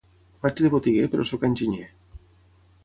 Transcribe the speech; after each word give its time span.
Faig 0.45 0.61
de 0.67 0.71
botiguer, 0.75 1.05
però 1.13 1.27
soc 1.33 1.47
enginyer. 1.51 1.87